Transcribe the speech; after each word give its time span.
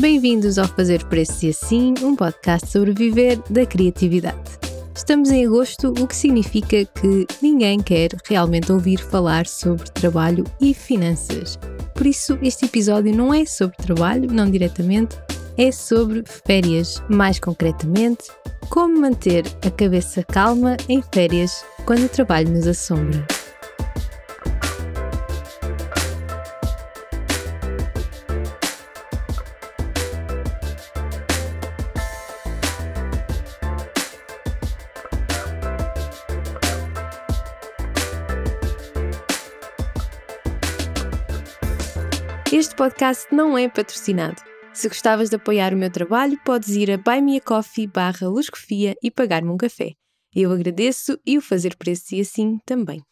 Bem-vindos 0.00 0.56
ao 0.56 0.66
Fazer 0.66 1.04
Preços 1.04 1.42
e 1.42 1.50
Assim, 1.50 1.92
um 2.02 2.16
podcast 2.16 2.70
sobre 2.70 2.94
viver 2.94 3.38
da 3.50 3.66
criatividade. 3.66 4.58
Estamos 4.96 5.30
em 5.30 5.44
agosto, 5.44 5.88
o 5.88 6.06
que 6.06 6.16
significa 6.16 6.86
que 6.86 7.26
ninguém 7.42 7.78
quer 7.80 8.08
realmente 8.24 8.72
ouvir 8.72 8.98
falar 8.98 9.46
sobre 9.46 9.90
trabalho 9.90 10.44
e 10.58 10.72
finanças. 10.72 11.58
Por 11.94 12.06
isso, 12.06 12.38
este 12.40 12.64
episódio 12.64 13.14
não 13.14 13.34
é 13.34 13.44
sobre 13.44 13.76
trabalho, 13.76 14.32
não 14.32 14.50
diretamente, 14.50 15.18
é 15.58 15.70
sobre 15.70 16.24
férias, 16.46 17.02
mais 17.06 17.38
concretamente, 17.38 18.24
como 18.70 19.02
manter 19.02 19.44
a 19.62 19.70
cabeça 19.70 20.22
calma 20.22 20.78
em 20.88 21.02
férias 21.12 21.62
quando 21.84 22.06
o 22.06 22.08
trabalho 22.08 22.48
nos 22.48 22.66
assombra. 22.66 23.26
Podcast 42.80 43.26
não 43.30 43.58
é 43.58 43.68
patrocinado. 43.68 44.40
Se 44.72 44.88
gostavas 44.88 45.28
de 45.28 45.36
apoiar 45.36 45.74
o 45.74 45.76
meu 45.76 45.90
trabalho, 45.90 46.40
podes 46.42 46.70
ir 46.70 46.90
a 46.90 46.96
buymeacoffee 46.96 47.86
barra 47.86 48.26
luscofia 48.26 48.94
e 49.02 49.10
pagar-me 49.10 49.50
um 49.50 49.58
café. 49.58 49.92
Eu 50.34 50.50
agradeço 50.50 51.18
e 51.26 51.36
o 51.36 51.42
fazer 51.42 51.76
preço 51.76 52.14
e 52.14 52.22
assim 52.22 52.58
também. 52.64 53.02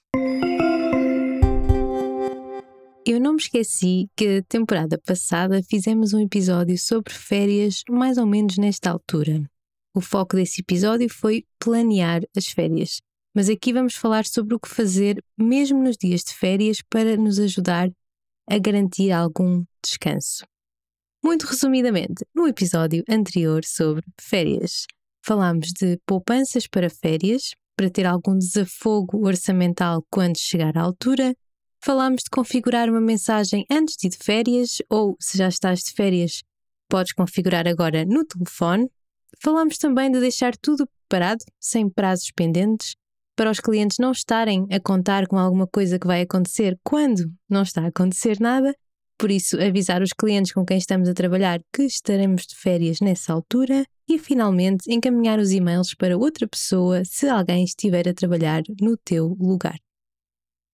Eu 3.05 3.21
não 3.21 3.33
me 3.33 3.41
esqueci 3.43 4.09
que 4.17 4.39
a 4.39 4.43
temporada 4.43 4.99
passada 5.07 5.63
fizemos 5.63 6.15
um 6.15 6.21
episódio 6.21 6.79
sobre 6.79 7.13
férias 7.13 7.83
mais 7.91 8.17
ou 8.17 8.25
menos 8.25 8.57
nesta 8.57 8.89
altura. 8.89 9.43
O 9.95 10.01
foco 10.01 10.35
desse 10.35 10.63
episódio 10.63 11.11
foi 11.11 11.45
planear 11.59 12.23
as 12.35 12.47
férias, 12.47 13.03
mas 13.35 13.51
aqui 13.51 13.75
vamos 13.75 13.97
falar 13.97 14.25
sobre 14.25 14.55
o 14.55 14.59
que 14.59 14.71
fazer 14.71 15.23
mesmo 15.39 15.83
nos 15.83 15.99
dias 15.99 16.23
de 16.23 16.33
férias 16.33 16.79
para 16.89 17.19
nos 17.19 17.39
ajudar 17.39 17.91
a 18.51 18.59
garantir 18.59 19.13
algum 19.13 19.65
descanso. 19.85 20.45
Muito 21.23 21.47
resumidamente, 21.47 22.25
no 22.35 22.47
episódio 22.47 23.03
anterior 23.09 23.65
sobre 23.65 24.05
férias, 24.21 24.87
falámos 25.23 25.69
de 25.73 25.99
poupanças 26.07 26.67
para 26.67 26.89
férias, 26.89 27.51
para 27.77 27.91
ter 27.91 28.07
algum 28.07 28.37
desafogo 28.37 29.27
orçamental 29.27 30.05
quando 30.11 30.39
chegar 30.39 30.77
à 30.77 30.83
altura. 30.83 31.35
Falámos 31.81 32.23
de 32.25 32.31
configurar 32.31 32.89
uma 32.89 33.01
mensagem 33.01 33.65
antes 33.71 33.97
de 33.97 34.09
ir 34.09 34.11
de 34.11 34.17
férias, 34.17 34.79
ou 34.91 35.17
se 35.21 35.39
já 35.39 35.49
estás 35.49 35.81
de 35.81 35.93
férias, 35.93 36.43
podes 36.89 37.13
configurar 37.13 37.69
agora 37.69 38.05
no 38.05 38.25
telefone. 38.25 38.91
Falámos 39.41 39.79
também 39.79 40.11
de 40.11 40.19
deixar 40.19 40.57
tudo 40.57 40.89
preparado, 41.09 41.45
sem 41.61 41.89
prazos 41.89 42.33
pendentes, 42.35 42.97
para 43.39 43.53
os 43.53 43.61
clientes 43.61 43.99
não 44.01 44.11
estarem 44.11 44.67
a 44.69 44.81
contar 44.81 45.29
com 45.29 45.39
alguma 45.39 45.65
coisa 45.65 45.97
que 45.97 46.09
vai 46.09 46.23
acontecer 46.23 46.77
quando 46.83 47.33
não 47.49 47.63
está 47.63 47.83
a 47.83 47.87
acontecer 47.87 48.41
nada. 48.41 48.75
Por 49.17 49.31
isso, 49.31 49.57
avisar 49.63 50.03
os 50.03 50.13
clientes 50.13 50.53
com 50.53 50.67
quem 50.67 50.77
estamos 50.77 51.09
a 51.09 51.15
trabalhar 51.15 51.61
que 51.73 51.85
estaremos 51.85 52.45
de 52.49 52.57
férias 52.57 53.01
nessa 53.01 53.33
altura 53.33 53.85
e, 54.09 54.19
finalmente, 54.19 54.93
encaminhar 54.93 55.39
os 55.39 55.53
e-mails 55.53 55.95
para 55.95 56.19
outra 56.19 56.49
pessoa 56.49 57.05
se 57.05 57.29
alguém 57.29 57.63
estiver 57.63 58.09
a 58.09 58.15
trabalhar 58.15 58.65
no 58.81 58.97
teu 58.97 59.29
lugar. 59.39 59.79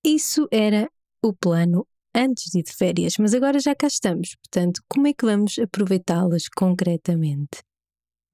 Isso 0.03 0.49
era 0.51 0.89
o 1.23 1.34
plano 1.34 1.87
antes 2.15 2.45
de 2.51 2.61
ir 2.61 2.62
de 2.62 2.73
férias, 2.73 3.12
mas 3.19 3.34
agora 3.34 3.61
já 3.61 3.75
cá 3.75 3.88
estamos, 3.88 4.37
portanto, 4.37 4.81
como 4.88 5.06
é 5.06 5.12
que 5.12 5.27
vamos 5.27 5.59
aproveitá-las 5.59 6.49
concretamente? 6.49 7.62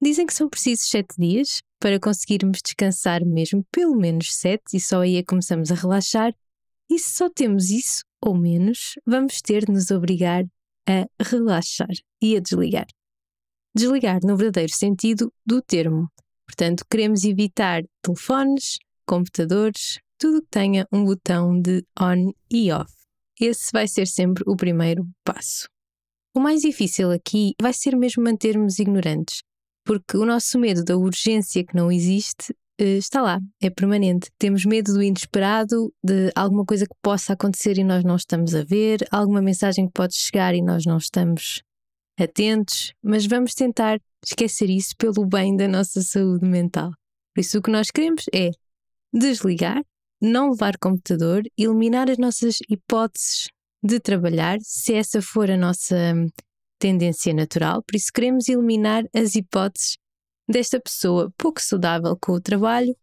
Dizem 0.01 0.25
que 0.25 0.33
são 0.33 0.47
precisos 0.47 0.87
sete 0.89 1.15
dias 1.19 1.61
para 1.81 1.99
conseguirmos 1.99 2.59
descansar 2.63 3.25
mesmo 3.25 3.65
pelo 3.71 3.97
menos 3.97 4.35
sete 4.35 4.77
e 4.77 4.79
só 4.79 5.01
aí 5.01 5.17
é 5.17 5.23
começamos 5.23 5.71
a 5.71 5.75
relaxar. 5.75 6.31
E 6.87 6.99
se 6.99 7.15
só 7.15 7.29
temos 7.29 7.71
isso 7.71 8.03
ou 8.23 8.37
menos, 8.37 8.93
vamos 9.05 9.41
ter 9.41 9.65
de 9.65 9.73
nos 9.73 9.89
obrigar 9.89 10.45
a 10.87 11.07
relaxar 11.23 11.89
e 12.21 12.37
a 12.37 12.39
desligar. 12.39 12.85
Desligar 13.75 14.19
no 14.23 14.37
verdadeiro 14.37 14.71
sentido 14.71 15.33
do 15.43 15.59
termo. 15.59 16.07
Portanto, 16.45 16.85
queremos 16.89 17.23
evitar 17.23 17.81
telefones, 18.03 18.77
computadores, 19.05 19.97
tudo 20.19 20.41
que 20.41 20.49
tenha 20.51 20.85
um 20.91 21.03
botão 21.03 21.59
de 21.59 21.83
on 21.99 22.31
e 22.51 22.71
off. 22.71 22.93
Esse 23.39 23.71
vai 23.71 23.87
ser 23.87 24.05
sempre 24.05 24.43
o 24.45 24.55
primeiro 24.55 25.07
passo. 25.23 25.67
O 26.35 26.39
mais 26.39 26.61
difícil 26.61 27.09
aqui 27.09 27.55
vai 27.59 27.73
ser 27.73 27.97
mesmo 27.97 28.23
mantermos 28.23 28.77
ignorantes 28.77 29.41
porque 29.91 30.15
o 30.15 30.25
nosso 30.25 30.57
medo 30.57 30.85
da 30.85 30.95
urgência 30.95 31.65
que 31.65 31.75
não 31.75 31.91
existe 31.91 32.55
eh, 32.79 32.95
está 32.95 33.21
lá, 33.21 33.41
é 33.61 33.69
permanente. 33.69 34.29
Temos 34.39 34.63
medo 34.63 34.93
do 34.93 35.03
inesperado, 35.03 35.93
de 36.01 36.31
alguma 36.33 36.63
coisa 36.63 36.85
que 36.85 36.95
possa 37.01 37.33
acontecer 37.33 37.77
e 37.77 37.83
nós 37.83 38.01
não 38.01 38.15
estamos 38.15 38.55
a 38.55 38.63
ver, 38.63 39.05
alguma 39.11 39.41
mensagem 39.41 39.87
que 39.87 39.91
pode 39.91 40.15
chegar 40.15 40.55
e 40.55 40.61
nós 40.61 40.85
não 40.85 40.95
estamos 40.95 41.61
atentos, 42.17 42.93
mas 43.03 43.25
vamos 43.25 43.53
tentar 43.53 43.99
esquecer 44.25 44.69
isso 44.69 44.95
pelo 44.97 45.25
bem 45.25 45.57
da 45.57 45.67
nossa 45.67 46.01
saúde 46.01 46.47
mental. 46.47 46.91
Por 47.35 47.41
isso, 47.41 47.57
o 47.57 47.61
que 47.61 47.69
nós 47.69 47.91
queremos 47.91 48.23
é 48.33 48.49
desligar, 49.13 49.83
não 50.21 50.51
levar 50.51 50.77
computador, 50.77 51.43
eliminar 51.57 52.09
as 52.09 52.17
nossas 52.17 52.59
hipóteses 52.69 53.49
de 53.83 53.99
trabalhar, 53.99 54.57
se 54.61 54.93
essa 54.93 55.21
for 55.21 55.51
a 55.51 55.57
nossa 55.57 56.13
tendência 56.81 57.31
natural, 57.31 57.83
por 57.83 57.95
isso 57.95 58.11
queremos 58.11 58.49
eliminar 58.49 59.03
as 59.15 59.35
hipóteses 59.35 59.97
desta 60.49 60.79
pessoa 60.81 61.31
pouco 61.37 61.61
saudável 61.61 62.17
com 62.19 62.31
o 62.31 62.41
trabalho 62.41 62.97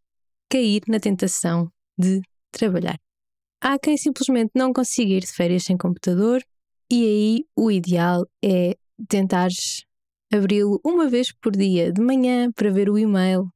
cair 0.51 0.83
na 0.89 0.99
tentação 0.99 1.71
de 1.97 2.21
trabalhar. 2.51 2.99
Há 3.61 3.79
quem 3.79 3.97
simplesmente 3.97 4.51
não 4.55 4.73
consiga 4.73 5.13
ir 5.13 5.21
de 5.21 5.33
férias 5.33 5.63
sem 5.63 5.77
computador 5.77 6.43
e 6.91 7.05
aí 7.05 7.45
o 7.55 7.71
ideal 7.71 8.27
é 8.45 8.77
tentares 9.09 9.85
abri-lo 10.33 10.81
uma 10.85 11.09
vez 11.09 11.33
por 11.33 11.53
dia, 11.53 11.93
de 11.93 12.01
manhã, 12.01 12.51
para 12.53 12.71
ver 12.71 12.91
o 12.91 12.99
e-mail, 12.99 13.49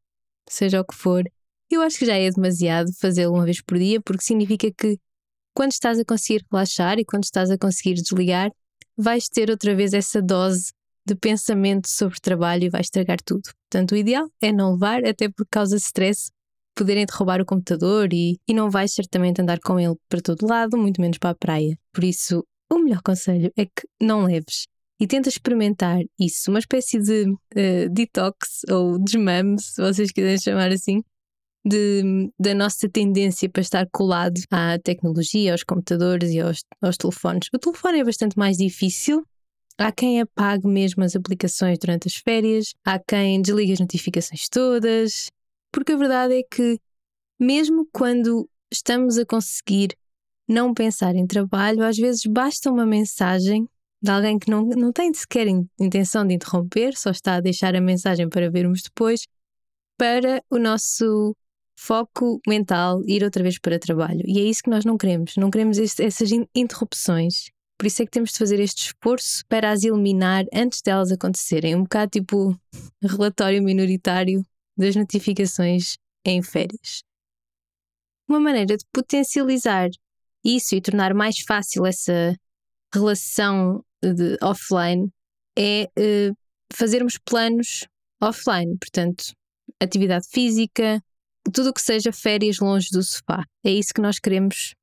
seja 0.48 0.80
o 0.80 0.84
que 0.84 0.94
for. 0.94 1.24
Eu 1.68 1.82
acho 1.82 1.98
que 1.98 2.06
já 2.06 2.16
é 2.16 2.30
demasiado 2.30 2.92
fazê-lo 3.00 3.34
uma 3.34 3.44
vez 3.44 3.60
por 3.60 3.76
dia, 3.76 4.00
porque 4.00 4.22
significa 4.22 4.70
que 4.70 4.98
quando 5.54 5.72
estás 5.72 5.98
a 5.98 6.04
conseguir 6.04 6.44
relaxar 6.50 6.98
e 6.98 7.04
quando 7.04 7.24
estás 7.24 7.50
a 7.50 7.58
conseguir 7.58 7.94
desligar, 7.94 8.52
vais 8.97 9.28
ter 9.28 9.50
outra 9.50 9.75
vez 9.75 9.92
essa 9.92 10.20
dose 10.20 10.72
de 11.04 11.14
pensamento 11.14 11.88
sobre 11.88 12.20
trabalho 12.20 12.64
e 12.64 12.70
vai 12.70 12.80
estragar 12.80 13.19
tudo. 13.25 13.42
Portanto, 13.70 13.92
o 13.92 13.97
ideal 13.97 14.28
é 14.41 14.53
não 14.53 14.72
levar, 14.72 15.04
até 15.04 15.28
por 15.28 15.47
causa 15.50 15.76
de 15.76 15.82
stress, 15.82 16.30
poderem 16.75 17.04
te 17.04 17.12
roubar 17.12 17.41
o 17.41 17.47
computador 17.47 18.12
e, 18.12 18.38
e 18.48 18.54
não 18.54 18.70
vais 18.70 18.92
certamente 18.92 19.41
andar 19.42 19.58
com 19.60 19.78
ele 19.78 19.97
para 20.08 20.20
todo 20.20 20.47
lado, 20.47 20.78
muito 20.78 21.00
menos 21.00 21.19
para 21.19 21.31
a 21.31 21.34
praia. 21.34 21.78
Por 21.92 22.04
isso, 22.04 22.44
o 22.70 22.78
melhor 22.78 23.02
conselho 23.02 23.52
é 23.56 23.66
que 23.66 23.86
não 24.00 24.25
leves 24.25 24.66
e 25.02 25.06
tenta 25.08 25.28
experimentar 25.28 25.98
isso, 26.16 26.48
uma 26.48 26.60
espécie 26.60 26.97
de 27.00 27.25
uh, 27.25 27.88
detox 27.91 28.62
ou 28.70 29.02
desmame, 29.02 29.60
se 29.60 29.82
vocês 29.82 30.12
quiserem 30.12 30.38
chamar 30.38 30.70
assim, 30.70 31.02
de, 31.64 32.30
da 32.38 32.54
nossa 32.54 32.88
tendência 32.88 33.48
para 33.48 33.62
estar 33.62 33.86
colado 33.90 34.40
à 34.50 34.78
tecnologia, 34.78 35.52
aos 35.52 35.62
computadores 35.62 36.30
e 36.32 36.40
aos, 36.40 36.64
aos 36.80 36.96
telefones. 36.96 37.48
O 37.54 37.58
telefone 37.58 38.00
é 38.00 38.04
bastante 38.04 38.36
mais 38.36 38.56
difícil. 38.56 39.24
Há 39.78 39.90
quem 39.90 40.20
apague 40.20 40.66
mesmo 40.66 41.02
as 41.02 41.16
aplicações 41.16 41.78
durante 41.78 42.08
as 42.08 42.14
férias, 42.14 42.74
há 42.84 42.98
quem 42.98 43.40
desligue 43.40 43.72
as 43.72 43.80
notificações 43.80 44.48
todas, 44.48 45.30
porque 45.72 45.92
a 45.92 45.96
verdade 45.96 46.34
é 46.34 46.42
que, 46.42 46.78
mesmo 47.40 47.88
quando 47.90 48.48
estamos 48.70 49.16
a 49.16 49.25
conseguir 49.25 49.96
não 50.46 50.75
pensar 50.75 51.14
em 51.14 51.26
trabalho, 51.26 51.82
às 51.82 51.96
vezes 51.96 52.22
basta 52.26 52.70
uma 52.70 52.84
mensagem 52.84 53.66
de 54.02 54.10
alguém 54.10 54.38
que 54.38 54.50
não, 54.50 54.62
não 54.66 54.92
tem 54.92 55.12
sequer 55.14 55.46
intenção 55.81 56.26
de 56.26 56.34
interromper, 56.34 56.94
só 56.96 57.10
está 57.10 57.37
a 57.37 57.40
deixar 57.40 57.75
a 57.75 57.81
mensagem 57.81 58.28
para 58.28 58.50
vermos 58.50 58.82
depois, 58.82 59.26
para 59.96 60.42
o 60.50 60.58
nosso 60.58 61.34
foco 61.76 62.40
mental, 62.46 63.02
ir 63.06 63.24
outra 63.24 63.42
vez 63.42 63.58
para 63.58 63.78
trabalho. 63.78 64.22
E 64.26 64.38
é 64.38 64.44
isso 64.44 64.62
que 64.62 64.70
nós 64.70 64.84
não 64.84 64.96
queremos. 64.96 65.36
Não 65.36 65.50
queremos 65.50 65.78
este, 65.78 66.02
essas 66.02 66.30
interrupções. 66.54 67.50
Por 67.78 67.86
isso 67.86 68.02
é 68.02 68.04
que 68.04 68.12
temos 68.12 68.30
de 68.32 68.38
fazer 68.38 68.60
este 68.60 68.86
esforço 68.86 69.44
para 69.48 69.70
as 69.70 69.82
eliminar 69.82 70.44
antes 70.52 70.80
delas 70.82 71.10
acontecerem. 71.10 71.74
Um 71.74 71.82
bocado 71.82 72.10
tipo 72.10 72.56
relatório 73.02 73.62
minoritário 73.62 74.44
das 74.76 74.94
notificações 74.94 75.96
em 76.24 76.42
férias. 76.42 77.02
Uma 78.28 78.38
maneira 78.38 78.76
de 78.76 78.84
potencializar 78.92 79.88
isso 80.44 80.75
e 80.75 80.80
tornar 80.80 81.14
mais 81.14 81.40
fácil 81.40 81.84
essa 81.86 82.36
relação 82.94 83.84
de 84.02 84.36
offline 84.42 85.10
é 85.56 85.88
uh, 85.98 86.36
fazermos 86.72 87.18
planos 87.18 87.86
offline, 88.20 88.76
portanto, 88.78 89.34
atividade 89.80 90.26
física, 90.28 91.02
tudo 91.50 91.70
o 91.70 91.72
que 91.72 91.80
seja 91.80 92.12
férias 92.12 92.58
longe 92.58 92.88
do 92.90 93.02
sofá. 93.02 93.44
É 93.64 93.70
isso 93.70 93.92
que 93.94 94.00
nós 94.00 94.18
queremos, 94.18 94.74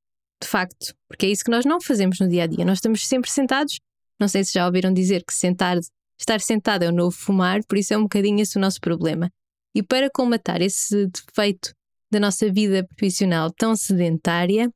de 0.41 0.47
facto, 0.47 0.94
porque 1.07 1.25
é 1.25 1.29
isso 1.29 1.44
que 1.44 1.51
nós 1.51 1.65
não 1.65 1.79
fazemos 1.79 2.19
no 2.19 2.27
dia 2.27 2.44
a 2.44 2.47
dia. 2.47 2.65
Nós 2.65 2.77
estamos 2.77 3.07
sempre 3.07 3.29
sentados. 3.29 3.79
Não 4.19 4.27
sei 4.27 4.44
se 4.44 4.53
já 4.53 4.65
ouviram 4.65 4.94
dizer 4.94 5.23
que 5.23 5.33
sentar 5.33 5.77
estar 6.19 6.41
sentado 6.41 6.83
é 6.83 6.89
o 6.89 6.91
novo 6.91 7.15
fumar, 7.15 7.63
por 7.63 7.77
isso 7.77 7.94
é 7.94 7.97
um 7.97 8.03
bocadinho 8.03 8.41
esse 8.41 8.57
o 8.57 8.61
nosso 8.61 8.81
problema. 8.81 9.31
E 9.73 9.81
para 9.81 10.09
combatar 10.09 10.61
esse 10.61 11.07
defeito 11.07 11.73
da 12.11 12.19
nossa 12.19 12.51
vida 12.51 12.83
profissional 12.83 13.51
tão 13.51 13.75
sedentária, 13.75 14.69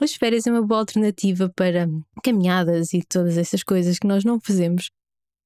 as 0.00 0.14
férias 0.14 0.46
é 0.46 0.50
uma 0.50 0.62
boa 0.62 0.80
alternativa 0.80 1.50
para 1.54 1.86
caminhadas 2.22 2.92
e 2.92 3.02
todas 3.02 3.36
essas 3.36 3.62
coisas 3.62 3.98
que 3.98 4.06
nós 4.06 4.24
não 4.24 4.40
fazemos 4.40 4.90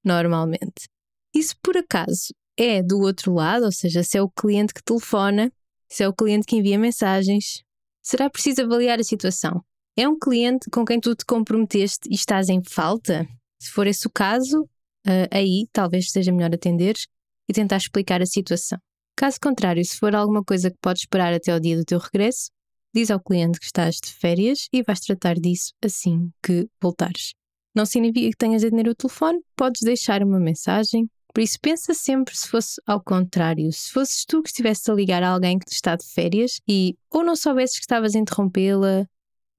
normalmente. 0.04 0.88
E 1.34 1.42
se 1.42 1.54
por 1.56 1.76
acaso 1.76 2.34
é 2.56 2.82
do 2.82 3.00
outro 3.00 3.34
lado, 3.34 3.64
ou 3.64 3.72
seja, 3.72 4.02
se 4.02 4.18
é 4.18 4.22
o 4.22 4.28
cliente 4.28 4.74
que 4.74 4.82
telefona, 4.82 5.52
se 5.90 6.04
é 6.04 6.08
o 6.08 6.14
cliente 6.14 6.46
que 6.46 6.56
envia 6.56 6.78
mensagens, 6.78 7.62
será 8.02 8.30
preciso 8.30 8.62
avaliar 8.62 9.00
a 9.00 9.04
situação. 9.04 9.62
É 9.96 10.08
um 10.08 10.18
cliente 10.18 10.70
com 10.70 10.84
quem 10.84 11.00
tu 11.00 11.14
te 11.14 11.24
comprometeste 11.24 12.08
e 12.08 12.14
estás 12.14 12.48
em 12.48 12.62
falta? 12.62 13.28
Se 13.60 13.70
for 13.70 13.86
esse 13.86 14.06
o 14.06 14.10
caso, 14.10 14.62
uh, 14.62 15.28
aí 15.30 15.66
talvez 15.72 16.10
seja 16.10 16.32
melhor 16.32 16.54
atenderes 16.54 17.06
e 17.48 17.52
tentar 17.52 17.76
explicar 17.76 18.22
a 18.22 18.26
situação. 18.26 18.78
Caso 19.16 19.38
contrário, 19.42 19.84
se 19.84 19.98
for 19.98 20.14
alguma 20.14 20.42
coisa 20.42 20.70
que 20.70 20.78
podes 20.80 21.02
esperar 21.02 21.34
até 21.34 21.52
ao 21.52 21.60
dia 21.60 21.76
do 21.76 21.84
teu 21.84 21.98
regresso, 21.98 22.50
diz 22.94 23.10
ao 23.10 23.20
cliente 23.20 23.58
que 23.58 23.66
estás 23.66 23.96
de 23.96 24.12
férias 24.12 24.68
e 24.72 24.82
vais 24.82 25.00
tratar 25.00 25.34
disso 25.34 25.72
assim 25.84 26.30
que 26.42 26.68
voltares. 26.80 27.34
Não 27.74 27.84
significa 27.84 28.30
que 28.30 28.36
tenhas 28.36 28.62
de 28.62 28.68
atender 28.68 28.88
o 28.88 28.94
telefone, 28.94 29.40
podes 29.54 29.82
deixar 29.82 30.22
uma 30.22 30.40
mensagem. 30.40 31.08
Por 31.32 31.40
isso, 31.40 31.58
pensa 31.60 31.94
sempre 31.94 32.36
se 32.36 32.48
fosse 32.48 32.80
ao 32.86 33.00
contrário. 33.00 33.72
Se 33.72 33.92
fosses 33.92 34.24
tu 34.24 34.42
que 34.42 34.48
estivesse 34.48 34.90
a 34.90 34.94
ligar 34.94 35.22
a 35.22 35.30
alguém 35.30 35.58
que 35.58 35.70
está 35.70 35.94
de 35.94 36.04
férias 36.04 36.60
e 36.68 36.96
ou 37.10 37.22
não 37.22 37.36
soubesses 37.36 37.76
que 37.76 37.82
estavas 37.82 38.14
a 38.14 38.18
interrompê-la, 38.18 39.06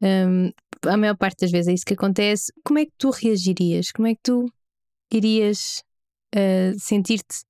um, 0.01 0.51
a 0.89 0.97
maior 0.97 1.15
parte 1.15 1.41
das 1.41 1.51
vezes 1.51 1.67
é 1.67 1.73
isso 1.73 1.85
que 1.85 1.93
acontece, 1.93 2.51
como 2.63 2.79
é 2.79 2.85
que 2.85 2.91
tu 2.97 3.09
reagirias? 3.09 3.91
Como 3.91 4.07
é 4.07 4.15
que 4.15 4.21
tu 4.23 4.51
irias 5.13 5.83
uh, 6.35 6.77
sentir-te 6.79 7.43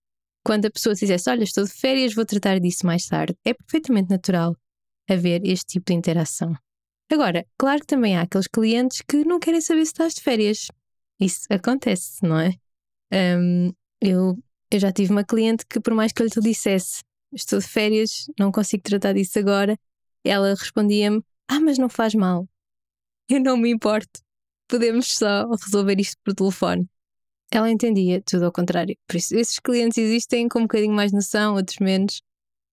quando 0.44 0.66
a 0.66 0.72
pessoa 0.72 0.94
dissesse: 0.94 1.30
Olha, 1.30 1.44
estou 1.44 1.64
de 1.64 1.72
férias, 1.72 2.14
vou 2.14 2.26
tratar 2.26 2.60
disso 2.60 2.86
mais 2.86 3.06
tarde? 3.08 3.36
É 3.46 3.54
perfeitamente 3.54 4.10
natural 4.10 4.56
haver 5.10 5.46
este 5.46 5.74
tipo 5.74 5.88
de 5.88 5.94
interação. 5.94 6.56
Agora, 7.12 7.46
claro 7.58 7.82
que 7.82 7.88
também 7.88 8.16
há 8.16 8.22
aqueles 8.22 8.48
clientes 8.48 9.02
que 9.02 9.26
não 9.26 9.40
querem 9.40 9.62
saber 9.62 9.86
se 9.86 9.92
estás 9.92 10.14
de 10.14 10.22
férias. 10.22 10.68
Isso 11.20 11.42
acontece, 11.50 12.24
não 12.24 12.40
é? 12.40 12.54
Um, 13.14 13.74
eu, 14.02 14.38
eu 14.72 14.80
já 14.80 14.92
tive 14.92 15.12
uma 15.12 15.24
cliente 15.24 15.66
que, 15.66 15.80
por 15.80 15.94
mais 15.94 16.12
que 16.12 16.22
eu 16.22 16.26
lhe 16.26 16.42
dissesse 16.42 17.02
estou 17.34 17.60
de 17.60 17.68
férias, 17.68 18.26
não 18.38 18.52
consigo 18.52 18.84
tratar 18.84 19.14
disso 19.14 19.40
agora, 19.40 19.78
ela 20.24 20.50
respondia-me: 20.50 21.24
Ah, 21.48 21.60
mas 21.60 21.78
não 21.78 21.90
faz 21.90 22.14
mal. 22.14 22.48
Eu 23.30 23.40
não 23.40 23.58
me 23.58 23.70
importo. 23.70 24.22
Podemos 24.68 25.18
só 25.18 25.48
resolver 25.50 26.00
isto 26.00 26.18
por 26.24 26.34
telefone. 26.34 26.90
Ela 27.52 27.70
entendia 27.70 28.22
tudo 28.26 28.46
ao 28.46 28.52
contrário. 28.52 28.98
Por 29.08 29.18
isso, 29.18 29.36
esses 29.36 29.60
clientes 29.60 29.98
existem 29.98 30.48
com 30.48 30.60
um 30.60 30.64
bocadinho 30.64 30.94
mais 30.94 31.12
noção, 31.12 31.56
outros 31.56 31.80
menos, 31.80 32.22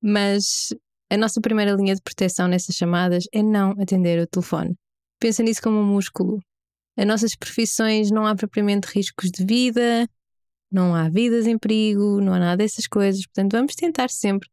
mas 0.00 0.72
a 1.10 1.16
nossa 1.16 1.40
primeira 1.40 1.72
linha 1.72 1.94
de 1.94 2.02
proteção 2.02 2.46
nessas 2.46 2.76
chamadas 2.76 3.24
é 3.32 3.42
não 3.42 3.72
atender 3.72 4.20
o 4.20 4.26
telefone. 4.26 4.76
Pensa 5.18 5.42
nisso 5.42 5.60
como 5.62 5.78
um 5.78 5.84
músculo. 5.84 6.40
As 6.96 7.06
nossas 7.06 7.34
profissões 7.34 8.10
não 8.10 8.26
há 8.26 8.36
propriamente 8.36 8.86
riscos 8.86 9.30
de 9.30 9.44
vida, 9.44 10.08
não 10.70 10.94
há 10.94 11.08
vidas 11.08 11.46
em 11.46 11.58
perigo, 11.58 12.20
não 12.20 12.34
há 12.34 12.38
nada 12.38 12.58
dessas 12.58 12.86
coisas. 12.86 13.24
Portanto, 13.26 13.52
vamos 13.52 13.74
tentar 13.74 14.10
sempre 14.10 14.48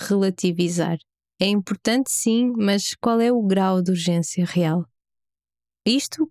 relativizar. 0.00 0.98
É 1.40 1.46
importante 1.46 2.10
sim, 2.10 2.52
mas 2.56 2.94
qual 3.00 3.20
é 3.20 3.30
o 3.30 3.42
grau 3.42 3.80
de 3.82 3.90
urgência 3.90 4.44
real? 4.44 4.84
Isto 5.86 6.28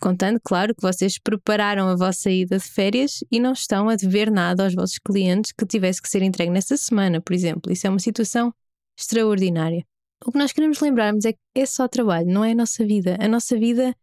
contando, 0.00 0.38
claro, 0.40 0.74
que 0.74 0.82
vocês 0.82 1.18
prepararam 1.18 1.88
a 1.88 1.96
vossa 1.96 2.30
ida 2.30 2.58
de 2.58 2.64
férias 2.64 3.24
e 3.30 3.40
não 3.40 3.52
estão 3.52 3.88
a 3.88 3.96
dever 3.96 4.30
nada 4.30 4.62
aos 4.62 4.74
vossos 4.74 4.98
clientes 4.98 5.50
que 5.50 5.66
tivesse 5.66 6.00
que 6.00 6.08
ser 6.08 6.22
entregue 6.22 6.52
nessa 6.52 6.76
semana, 6.76 7.20
por 7.20 7.32
exemplo. 7.32 7.72
Isso 7.72 7.86
é 7.86 7.90
uma 7.90 7.98
situação 7.98 8.54
extraordinária. 8.96 9.84
O 10.24 10.30
que 10.30 10.38
nós 10.38 10.52
queremos 10.52 10.78
lembrarmos 10.80 11.24
é 11.24 11.32
que 11.32 11.38
é 11.56 11.66
só 11.66 11.88
trabalho, 11.88 12.28
não 12.28 12.44
é 12.44 12.52
a 12.52 12.54
nossa 12.54 12.86
vida. 12.86 13.16
A 13.18 13.26
nossa 13.26 13.58
vida, 13.58 13.94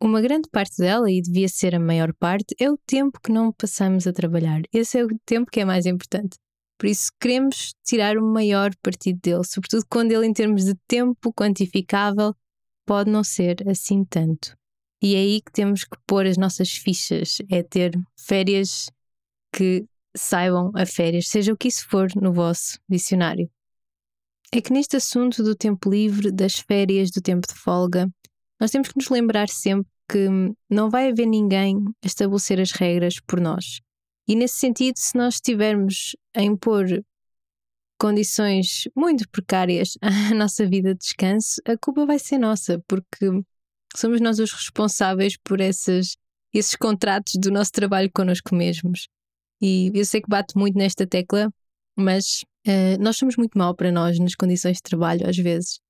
uma 0.00 0.20
grande 0.20 0.48
parte 0.50 0.76
dela, 0.78 1.10
e 1.10 1.20
devia 1.20 1.48
ser 1.48 1.74
a 1.74 1.80
maior 1.80 2.12
parte, 2.14 2.54
é 2.58 2.70
o 2.70 2.78
tempo 2.86 3.20
que 3.20 3.32
não 3.32 3.52
passamos 3.52 4.06
a 4.06 4.12
trabalhar. 4.12 4.62
Esse 4.72 4.98
é 4.98 5.04
o 5.04 5.08
tempo 5.24 5.50
que 5.50 5.60
é 5.60 5.64
mais 5.64 5.86
importante. 5.86 6.38
Por 6.78 6.86
isso, 6.86 7.10
queremos 7.20 7.74
tirar 7.84 8.16
o 8.16 8.24
maior 8.24 8.70
partido 8.82 9.18
dele, 9.20 9.44
sobretudo 9.44 9.84
quando 9.90 10.12
ele, 10.12 10.26
em 10.26 10.32
termos 10.32 10.64
de 10.64 10.74
tempo 10.86 11.32
quantificável, 11.32 12.34
pode 12.86 13.10
não 13.10 13.24
ser 13.24 13.68
assim 13.68 14.04
tanto. 14.04 14.56
E 15.02 15.14
é 15.14 15.18
aí 15.18 15.42
que 15.42 15.52
temos 15.52 15.84
que 15.84 15.96
pôr 16.06 16.26
as 16.26 16.36
nossas 16.36 16.70
fichas, 16.70 17.38
é 17.50 17.62
ter 17.62 17.92
férias 18.16 18.90
que 19.52 19.84
saibam 20.16 20.70
a 20.74 20.86
férias, 20.86 21.28
seja 21.28 21.52
o 21.52 21.56
que 21.56 21.68
isso 21.68 21.86
for 21.88 22.08
no 22.16 22.32
vosso 22.32 22.78
dicionário 22.88 23.50
é 24.50 24.60
que 24.60 24.72
neste 24.72 24.96
assunto 24.96 25.42
do 25.42 25.54
tempo 25.54 25.90
livre, 25.90 26.30
das 26.30 26.54
férias, 26.54 27.10
do 27.10 27.20
tempo 27.20 27.46
de 27.46 27.54
folga, 27.54 28.08
nós 28.60 28.70
temos 28.70 28.88
que 28.88 28.96
nos 28.96 29.08
lembrar 29.08 29.48
sempre 29.48 29.90
que 30.10 30.28
não 30.70 30.88
vai 30.88 31.10
haver 31.10 31.26
ninguém 31.26 31.76
a 32.02 32.06
estabelecer 32.06 32.60
as 32.60 32.72
regras 32.72 33.20
por 33.26 33.40
nós. 33.40 33.80
E 34.26 34.34
nesse 34.34 34.56
sentido, 34.56 34.96
se 34.96 35.16
nós 35.16 35.34
estivermos 35.34 36.16
a 36.34 36.42
impor 36.42 36.86
condições 37.98 38.84
muito 38.96 39.28
precárias 39.28 39.98
à 40.00 40.34
nossa 40.34 40.66
vida 40.66 40.94
de 40.94 41.00
descanso, 41.00 41.60
a 41.66 41.76
culpa 41.76 42.06
vai 42.06 42.18
ser 42.18 42.38
nossa, 42.38 42.82
porque 42.86 43.26
somos 43.96 44.20
nós 44.20 44.38
os 44.38 44.52
responsáveis 44.52 45.36
por 45.42 45.60
esses, 45.60 46.16
contratos 46.78 47.34
do 47.38 47.50
nosso 47.50 47.72
trabalho 47.72 48.10
connosco 48.12 48.54
mesmos. 48.54 49.08
E 49.60 49.90
eu 49.94 50.04
sei 50.04 50.20
que 50.20 50.28
bato 50.28 50.58
muito 50.58 50.78
nesta 50.78 51.06
tecla, 51.06 51.52
mas 51.96 52.42
uh, 52.66 53.00
nós 53.00 53.16
somos 53.16 53.36
muito 53.36 53.58
mal 53.58 53.74
para 53.74 53.90
nós 53.90 54.18
nas 54.18 54.34
condições 54.34 54.76
de 54.76 54.82
trabalho, 54.82 55.28
às 55.28 55.36
vezes. 55.36 55.80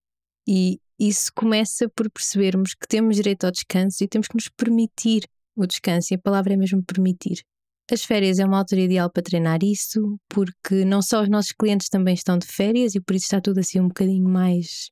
E 0.46 0.80
isso 0.98 1.30
começa 1.34 1.88
por 1.88 2.10
percebermos 2.10 2.74
que 2.74 2.88
temos 2.88 3.16
direito 3.16 3.44
ao 3.44 3.50
descanso 3.50 4.02
e 4.02 4.08
temos 4.08 4.28
que 4.28 4.34
nos 4.34 4.48
permitir 4.48 5.24
o 5.56 5.66
descanso. 5.66 6.12
E 6.12 6.16
a 6.16 6.18
palavra 6.18 6.54
é 6.54 6.56
mesmo 6.56 6.82
permitir. 6.82 7.42
As 7.90 8.04
férias 8.04 8.38
é 8.38 8.44
uma 8.44 8.58
altura 8.58 8.82
ideal 8.82 9.10
para 9.10 9.22
treinar 9.22 9.60
isso, 9.62 10.18
porque 10.28 10.84
não 10.84 11.00
só 11.00 11.22
os 11.22 11.28
nossos 11.28 11.52
clientes 11.52 11.88
também 11.88 12.14
estão 12.14 12.36
de 12.36 12.46
férias 12.46 12.94
e 12.94 13.00
por 13.00 13.16
isso 13.16 13.26
está 13.26 13.40
tudo 13.40 13.60
assim 13.60 13.80
um 13.80 13.88
bocadinho 13.88 14.28
mais 14.28 14.90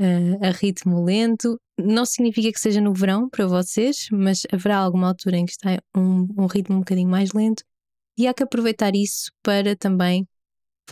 uh, 0.00 0.46
a 0.46 0.50
ritmo 0.50 1.04
lento. 1.04 1.60
Não 1.78 2.06
significa 2.06 2.50
que 2.50 2.60
seja 2.60 2.80
no 2.80 2.94
verão 2.94 3.28
para 3.28 3.46
vocês, 3.46 4.06
mas 4.10 4.42
haverá 4.50 4.78
alguma 4.78 5.08
altura 5.08 5.36
em 5.36 5.44
que 5.44 5.52
está 5.52 5.78
um, 5.94 6.26
um 6.38 6.46
ritmo 6.46 6.76
um 6.76 6.80
bocadinho 6.80 7.10
mais 7.10 7.32
lento 7.32 7.62
e 8.16 8.26
há 8.26 8.34
que 8.34 8.42
aproveitar 8.42 8.94
isso 8.94 9.30
para 9.42 9.76
também 9.76 10.26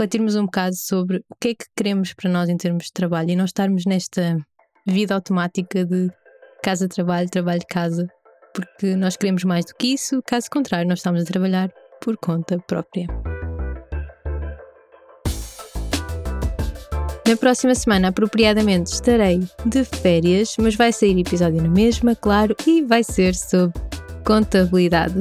refletirmos 0.01 0.35
um 0.35 0.47
bocado 0.47 0.75
sobre 0.75 1.19
o 1.29 1.37
que 1.39 1.49
é 1.49 1.55
que 1.55 1.67
queremos 1.77 2.15
para 2.15 2.31
nós 2.31 2.49
em 2.49 2.57
termos 2.57 2.85
de 2.85 2.93
trabalho 2.93 3.31
e 3.31 3.37
não 3.37 3.45
estarmos 3.45 3.85
nesta 3.85 4.39
vida 4.87 5.15
automática 5.15 5.85
de 5.85 6.09
casa-trabalho, 6.63 7.29
trabalho-casa, 7.29 8.09
porque 8.55 8.97
nós 8.97 9.15
queremos 9.19 9.45
mais 9.45 9.67
do 9.67 9.75
que 9.75 9.89
isso, 9.89 10.23
caso 10.27 10.49
contrário, 10.51 10.89
nós 10.89 11.01
estamos 11.01 11.21
a 11.21 11.25
trabalhar 11.27 11.71
por 12.01 12.17
conta 12.17 12.59
própria. 12.61 13.07
Na 17.29 17.37
próxima 17.37 17.75
semana, 17.75 18.09
apropriadamente, 18.09 18.93
estarei 18.93 19.41
de 19.67 19.85
férias, 19.85 20.57
mas 20.59 20.75
vai 20.77 20.95
sair 20.95 21.19
episódio 21.19 21.63
na 21.63 21.69
mesma, 21.69 22.17
claro, 22.17 22.57
e 22.67 22.83
vai 22.83 23.05
ser 23.05 23.35
sobre 23.35 23.79
contabilidade. 24.25 25.21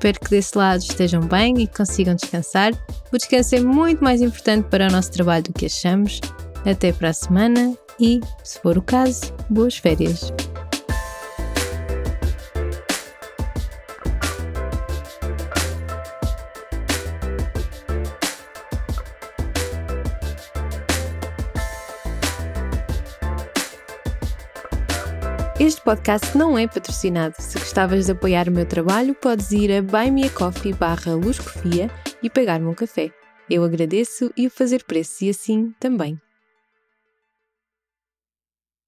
Espero 0.00 0.18
que 0.18 0.30
desse 0.30 0.56
lado 0.56 0.80
estejam 0.80 1.20
bem 1.20 1.52
e 1.58 1.66
que 1.66 1.76
consigam 1.76 2.14
descansar. 2.14 2.72
O 3.12 3.18
descanso 3.18 3.54
é 3.54 3.60
muito 3.60 4.02
mais 4.02 4.22
importante 4.22 4.66
para 4.70 4.88
o 4.88 4.90
nosso 4.90 5.12
trabalho 5.12 5.44
do 5.44 5.52
que 5.52 5.66
achamos. 5.66 6.22
Até 6.64 6.90
para 6.90 7.10
a 7.10 7.12
semana 7.12 7.76
e, 8.00 8.18
se 8.42 8.58
for 8.60 8.78
o 8.78 8.82
caso, 8.82 9.30
boas 9.50 9.76
férias. 9.76 10.32
Este 25.60 25.82
podcast 25.82 26.38
não 26.38 26.56
é 26.56 26.66
patrocinado. 26.66 27.34
Se 27.38 27.58
gostavas 27.58 28.06
de 28.06 28.12
apoiar 28.12 28.48
o 28.48 28.50
meu 28.50 28.64
trabalho, 28.64 29.14
podes 29.14 29.52
ir 29.52 29.70
a 29.70 29.82
buymeacoffee 29.82 30.72
e 32.22 32.30
pagar-me 32.30 32.66
um 32.66 32.72
café. 32.72 33.12
Eu 33.48 33.62
agradeço 33.62 34.32
e 34.34 34.46
o 34.46 34.50
fazer 34.50 34.82
preço 34.84 35.22
e 35.22 35.28
assim 35.28 35.74
também 35.78 36.18